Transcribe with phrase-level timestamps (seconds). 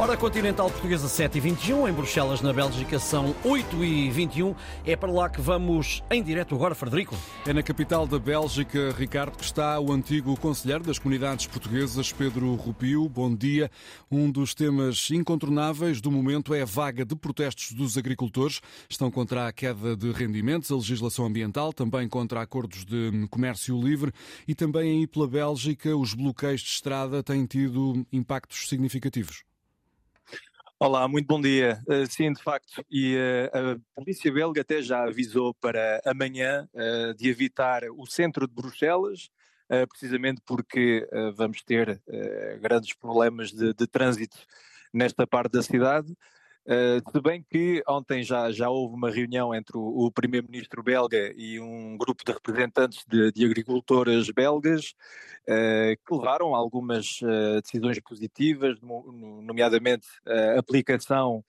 [0.00, 4.96] Hora continental portuguesa 7 e 21 em Bruxelas, na Bélgica, são 8 e 21 É
[4.96, 7.14] para lá que vamos em direto agora, Frederico.
[7.46, 12.54] É na capital da Bélgica, Ricardo, que está o antigo conselheiro das comunidades portuguesas, Pedro
[12.54, 13.10] Rupio.
[13.10, 13.70] Bom dia.
[14.10, 18.62] Um dos temas incontornáveis do momento é a vaga de protestos dos agricultores.
[18.88, 24.12] Estão contra a queda de rendimentos, a legislação ambiental, também contra acordos de comércio livre
[24.48, 29.49] e também aí pela Bélgica os bloqueios de estrada têm tido impactos significativos.
[30.82, 31.78] Olá, muito bom dia.
[31.86, 37.12] Uh, sim, de facto, e uh, a polícia belga até já avisou para amanhã uh,
[37.14, 39.28] de evitar o centro de Bruxelas,
[39.90, 42.02] precisamente porque vamos ter
[42.60, 44.36] grandes problemas de, de trânsito
[44.92, 46.12] nesta parte da cidade.
[46.70, 51.34] Uh, se bem que ontem já, já houve uma reunião entre o, o primeiro-ministro belga
[51.36, 54.94] e um grupo de representantes de, de agricultoras belgas
[55.48, 61.44] uh, que levaram algumas uh, decisões positivas, nomeadamente a aplicação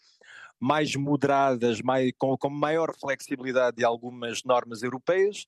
[0.59, 5.45] mais moderadas, mais, com, com maior flexibilidade de algumas normas europeias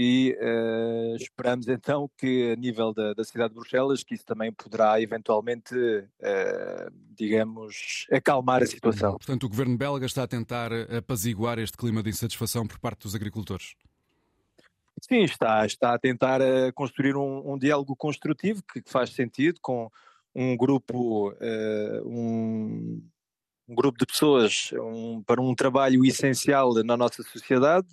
[0.00, 4.52] e uh, esperamos então que a nível da, da, cidade de Bruxelas que isso também
[4.52, 9.16] poderá eventualmente, uh, digamos, acalmar a situação.
[9.16, 13.16] Portanto, o governo belga está a tentar apaziguar este clima de insatisfação por parte dos
[13.16, 13.74] agricultores.
[15.02, 19.58] Sim, está, está a tentar uh, construir um, um, diálogo construtivo que, que, faz sentido
[19.60, 19.90] com
[20.32, 21.34] um grupo,
[22.04, 23.02] um,
[23.68, 27.88] um grupo de pessoas um, para um trabalho essencial na nossa sociedade,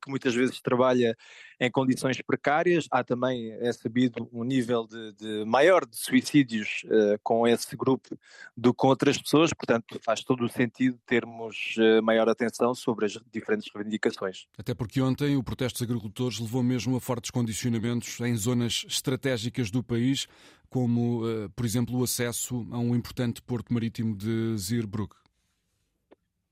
[0.00, 1.16] que muitas vezes trabalha
[1.60, 2.86] em condições precárias.
[2.90, 8.18] Há também, é sabido, um nível de, de maior de suicídios uh, com esse grupo
[8.56, 13.06] do que com outras pessoas, portanto faz todo o sentido termos uh, maior atenção sobre
[13.06, 14.46] as diferentes reivindicações.
[14.56, 19.70] Até porque ontem o protesto dos agricultores levou mesmo a fortes condicionamentos em zonas estratégicas
[19.70, 20.26] do país,
[20.68, 21.22] como,
[21.56, 25.27] por exemplo, o acesso a um importante porto marítimo de Zeebrugge.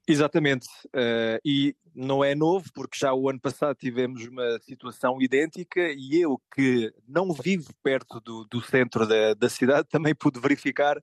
[0.09, 5.81] Exatamente, uh, e não é novo, porque já o ano passado tivemos uma situação idêntica
[5.81, 10.97] e eu, que não vivo perto do, do centro da, da, cidade, também pude verificar,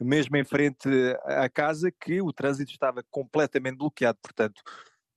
[0.00, 0.88] mesmo em frente
[1.24, 4.18] à casa, que o trânsito estava completamente bloqueado.
[4.22, 4.62] Portanto,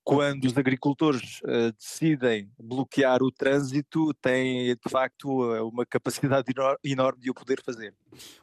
[0.09, 6.51] quando os agricultores uh, decidem bloquear o trânsito, têm de facto eh, uma capacidade
[6.83, 7.93] enorme de o poder fazer.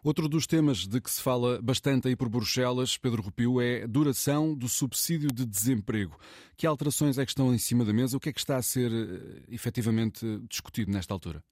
[0.01, 3.87] Outro dos temas de que se fala bastante aí por Bruxelas, Pedro Rupio, é a
[3.89, 6.17] duração do subsídio de desemprego.
[6.57, 8.17] Que alterações é que estão em cima da mesa?
[8.17, 11.43] O que é que está a ser uh, efetivamente discutido nesta altura?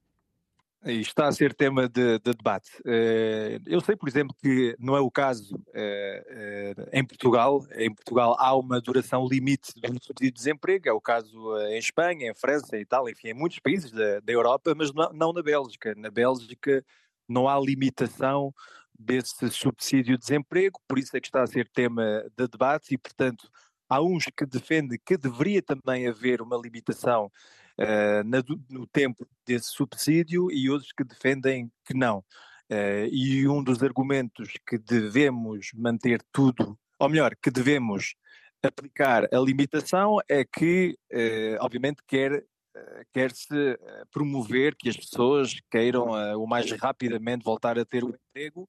[0.87, 2.71] Está a ser tema de, de, debate.
[2.85, 7.65] Eh, eu sei, por exemplo, que não é o caso eh, eh, em Portugal.
[7.73, 12.31] Em Portugal há uma duração limite do subsídio de desemprego, é o caso em Espanha,
[12.31, 15.43] em França, em Itália, enfim, em muitos países da, da Europa, mas não, não na
[15.43, 15.95] Bélgica.
[15.97, 16.85] Na Bélgica
[17.29, 18.53] não há limitação
[18.99, 22.99] desse subsídio de desemprego, por isso é que está a ser tema de debate e,
[22.99, 23.49] portanto,
[23.89, 27.31] há uns que defendem que deveria também haver uma limitação
[27.79, 32.25] na, no tempo desse subsídio e outros que defendem que não.
[32.71, 38.15] Uh, e um dos argumentos que devemos manter tudo, ou melhor, que devemos
[38.63, 42.45] aplicar a limitação é que, uh, obviamente, quer
[43.13, 43.79] quer-se
[44.11, 48.69] promover que as pessoas queiram o mais rapidamente voltar a ter o emprego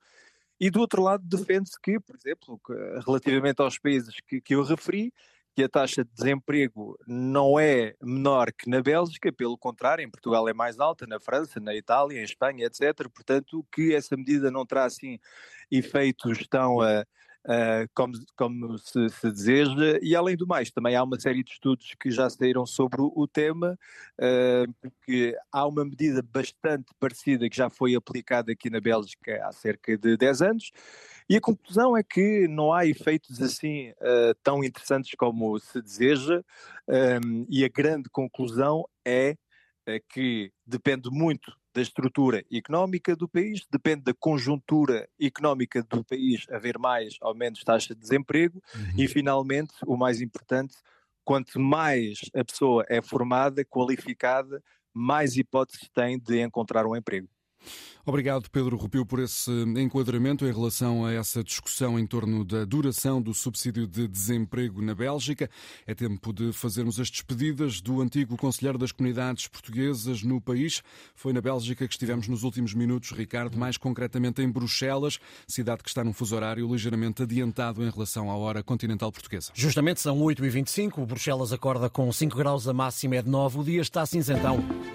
[0.59, 2.61] e do outro lado defende-se que, por exemplo,
[3.03, 5.11] relativamente aos países que, que eu referi,
[5.55, 10.49] que a taxa de desemprego não é menor que na Bélgica, pelo contrário, em Portugal
[10.49, 13.07] é mais alta, na França, na Itália, em Espanha, etc.
[13.09, 15.17] Portanto, que essa medida não terá assim
[15.71, 17.05] efeitos tão uh,
[17.45, 21.51] uh, como, como se, se, deseja, e além do mais, também há uma série de
[21.51, 23.78] estudos que já saíram sobre o, o tema,
[24.19, 29.51] uh, porque há uma medida bastante parecida que já foi aplicada aqui na Bélgica há
[29.51, 30.72] cerca de 10 anos,
[31.29, 36.41] e a conclusão é que não há efeitos assim uh, tão interessantes como se deseja,
[36.88, 39.35] um, e a grande conclusão é
[40.09, 46.80] que depende muito da estrutura económica do país, depende da conjuntura económica do país haver
[46.80, 48.94] mais ou menos taxa de desemprego uhum.
[48.98, 50.74] e, finalmente, o mais importante,
[51.25, 54.63] quanto mais a pessoa é formada, qualificada,
[54.94, 57.27] mais hipóteses tem de encontrar um emprego.
[58.07, 63.19] Obrigado, Pedro Rupio, por esse enquadramento em relação a essa discussão em torno da duração
[63.19, 65.50] do subsídio de desemprego na Bélgica.
[65.88, 70.83] É tempo de fazermos as despedidas do antigo conselheiro das comunidades portuguesas no país.
[71.15, 75.89] Foi na Bélgica que estivemos nos últimos minutos, Ricardo, mais concretamente em Bruxelas, cidade que
[75.89, 79.51] está num fuso horário ligeiramente adiantado em relação à hora continental portuguesa.
[79.56, 83.81] Justamente são 8h25, Bruxelas acorda com 5 graus, a máxima é de 9, o dia
[83.81, 84.63] está cinzentão.